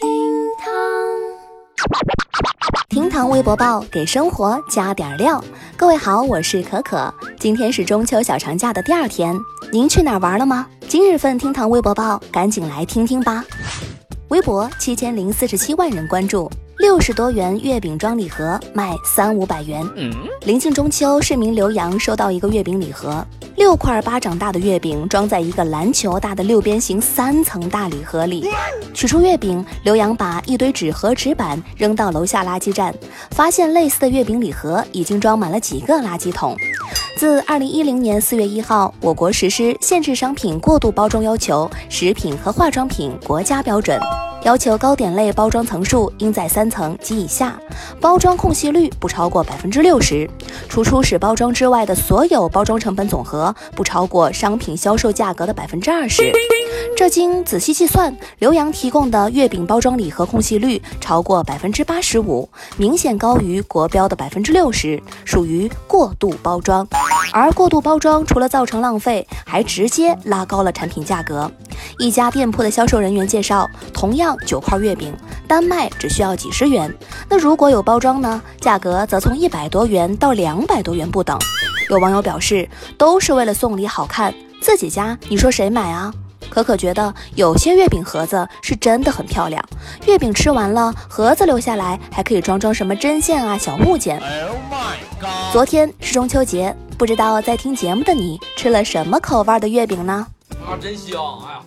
[0.00, 0.10] 厅
[0.58, 0.68] 堂，
[2.88, 5.42] 厅堂微博报给生活加点料。
[5.76, 7.14] 各位好，我是可可。
[7.38, 9.38] 今天是中秋小长假的第二天，
[9.70, 10.66] 您去哪儿玩了吗？
[10.88, 13.44] 今日份厅堂微博报，赶紧来听听吧。
[14.30, 16.50] 微博七千零四十七万人关注。
[16.84, 19.82] 六十多元月饼装礼盒卖三五百元。
[20.42, 23.26] 临近中秋，市民刘洋收到一个月饼礼盒，
[23.56, 28.50] 六块巴掌大的月饼装在一个篮球大的六边形三层大礼盒里。
[28.92, 32.94] 取出月饼，刘洋把一堆纸盒纸板扔到楼下垃圾站，
[33.30, 36.54] 发现类似的月饼礼盒已经装满了几个垃圾桶。
[37.16, 43.98] 自二零一零年四月一号，我国实施限制商品过度包装要求（食品和化妆品国家标准）。
[44.44, 47.58] 要求糕点类包装层数应在三层及以下，
[47.98, 50.28] 包装空隙率不超过百分之六十，
[50.68, 56.30] 除初始包装之外的所有包装成本总和不超过商品销售价格的百分之二十。
[56.94, 66.86] 这经仔细计算，刘洋提供的月饼包装礼盒空隙率超过百分之八十五，明显高于国标的百分之六十，属于过度包装。
[67.32, 71.50] 而过度包装除了造成浪费，还直接拉高了产品价格。
[71.98, 75.14] 一家店铺的销售人员介绍，同样九块月饼，
[75.46, 76.92] 单卖只需要几十元。
[77.28, 78.42] 那如果有包装呢？
[78.60, 81.38] 价格则从一百多元到两百多元不等。
[81.90, 86.12] 有网友表示，都是为了送礼好看，自己家你说谁买啊？
[86.50, 89.62] 可可觉得有些月饼盒子是真的很漂亮，
[90.06, 94.22] 月饼吃完了，盒子留下来还可以装装什么针线啊、小物件。
[95.52, 100.26] 昨天是中秋节，不知道在听节目的你吃了什么口味的月饼呢？
[100.74, 101.38] 啊，真香！
[101.46, 101.62] 哎呀。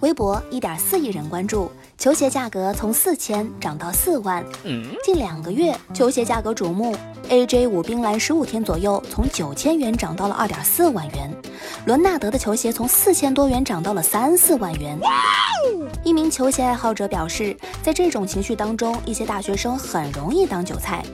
[0.00, 4.42] 微博一点四亿人关注，球鞋价格从四千涨到四万。
[5.04, 6.96] 近两个月，球鞋价格瞩目。
[7.28, 11.30] AJ 五冰蓝十五天左右，从九千元涨到了二点四万元。
[11.84, 14.98] 伦纳德的球鞋从四千多元涨到了三四万元。
[16.02, 21.04] 一名球鞋爱好者表示，在这种情绪当中，一些大学生很容易当韭菜。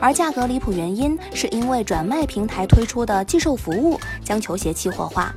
[0.00, 5.34] 而价格离谱原因，是因为转卖平台推出的寄售服务将球鞋期货化。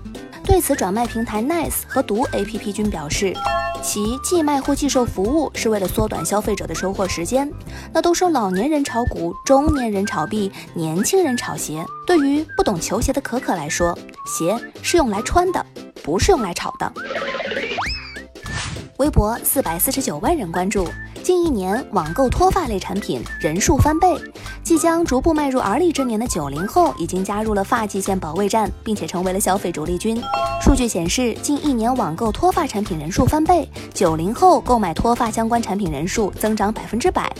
[0.47, 3.35] 对此，转卖平台 Nice 和毒 APP 均表示，
[3.83, 7.51] 其寄卖或寄售服务是为了缩短消费者的收货时间。
[7.93, 11.85] 那都说老年人炒股，中年人炒币，年轻人炒鞋。
[12.07, 15.63] 对于不懂球鞋的可可来说，鞋是用来穿的，
[16.01, 16.93] 不是用来炒的。
[18.97, 20.87] 微博四百四十九万人关注。
[21.21, 24.15] 近一年，网购脱发类产品人数翻倍，
[24.63, 30.19] 即将逐步迈入而立之年的九零后已经加入了发际线保卫战，并且成为了消费主力军。
[30.61, 37.31] 数据显示，近一年网购脱发产品人数翻倍，九零后购买脱发相关产品人数增长百分之百。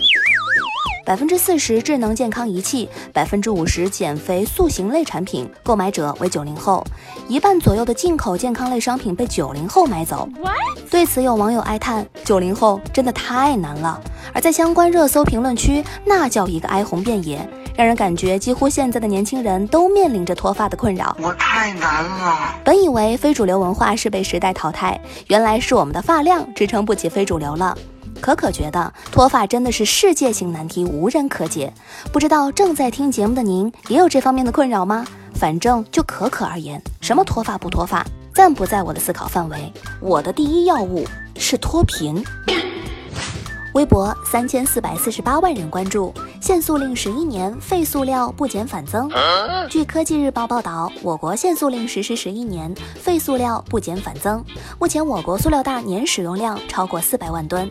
[1.07, 6.85] 百分之四十智能健康仪器，百分之五十减肥塑形类产品，购买者为九零后，
[7.29, 10.27] 一半左右的进口健康类商品被九零后买走。
[10.91, 14.01] 对此，有网友哀叹：“九零后真的太难了。”
[14.35, 17.39] 而在相关热搜评论区，那叫一个哀鸿遍野，
[17.77, 21.15] 让人感觉几乎现在的年轻人都面临着脱发的困扰。
[21.21, 22.53] 我太难了。
[22.65, 27.77] 本以为非主流文化是被时代淘汰，原来是我们的发量支撑不起非主流了。
[28.21, 31.73] 可可觉得脱发真的是世界性难题，无人可解。
[32.11, 35.05] 不知道正在听节目的您也有这方面的困扰吗？
[35.33, 39.71] 反正就可可而言，什么脱发不脱发，暂不在我的思考范围。
[40.01, 42.23] 我的第一要务是脱贫。
[43.75, 46.11] 微博三千四百四十八万人关注，
[46.47, 49.11] 限塑令十一年，废塑料不减反增。
[49.69, 54.41] 据科技日报报道，我国限塑令实施十一年，废塑料不减反增。
[54.79, 57.69] 目前我国塑料袋年使用量超过四百万吨。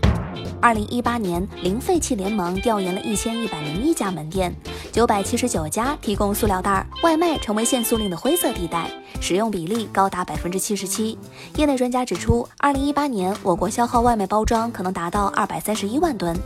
[0.60, 4.54] 二零一八年，零废弃联盟调研了一千一百零一家门店，
[4.92, 8.90] 九百七十九家提供塑料袋，外卖成为限塑令的灰色地带，
[9.22, 11.18] 使用比例高达百分之七十七。
[11.56, 16.36] 业内专家指出，二零一八年我国消耗外卖包装可能达到二百三十一万吨。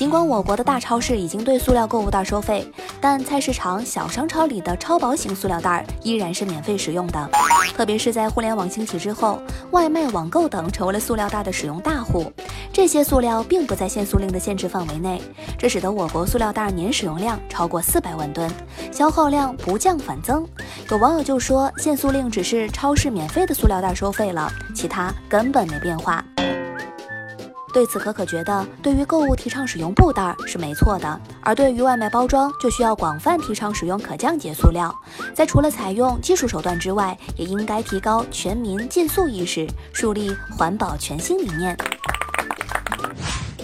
[0.00, 2.66] 尽管我国的大超市已经对塑料购物袋收费，
[3.02, 7.30] 但菜市场、小商超里的超薄型塑料袋依然是免费使用的。
[7.76, 9.38] 特别是在互联网兴起之后，
[9.72, 12.32] 外卖、网购等成为了塑料袋的使用大户。
[12.72, 15.20] 这些塑料并不在限塑令的限制范围内，
[15.58, 18.50] 这使得我国塑料袋年使用量超过四百万吨，
[18.90, 20.48] 消耗量不降反增。
[20.90, 26.24] 有网友就说，限塑令只是超市免费的塑料袋收费了，其他根本没变化。
[27.72, 34.92] 对此，可可觉得，对于购物提倡使用布袋是没错的，而对于外卖包装，就需要广泛提倡使用可降解塑料。
[35.32, 41.76] 在除了采用技术手段之外，也应该提高全民禁塑意识，树立环保全新理念。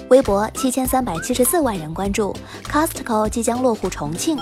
[0.09, 2.33] 微博七千三百七十四万人关注
[2.71, 4.39] ，Costco 即将落户重庆。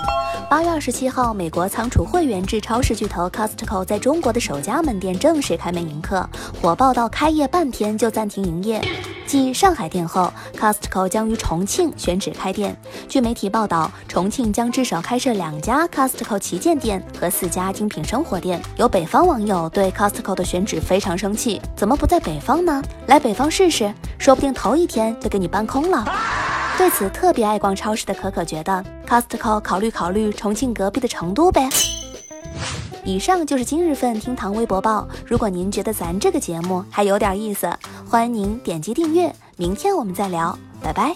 [0.47, 6.29] 八月二十七号，美国仓储会员制超市巨头 Costco 在中国的首家门店正式开门迎客，
[6.61, 8.79] 火爆到开业半天就暂停营业。
[9.27, 12.75] 继上海店后，Costco 将于重庆选址开店。
[13.09, 18.61] 据媒体报道，重庆将至少开设两家 Costco 旗舰店和四家精品生活店。
[18.77, 22.83] 有北方网友对 Costco 的选址非常生气，怎么不在北方呢？
[23.07, 26.05] 来北方试试，说不定头一天就给你搬空了。
[26.77, 31.67] 对此，特别爱逛超市的可可觉得，Costco 考虑考虑重庆隔壁的成都呗。
[33.03, 35.07] 以上就是今日份厅堂微博报。
[35.27, 37.69] 如果您觉得咱这个节目还有点意思，
[38.15, 39.29] 欢迎您点击订阅。
[39.57, 41.13] 明天我们再聊，拜拜。